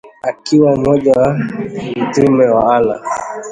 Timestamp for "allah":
2.75-3.01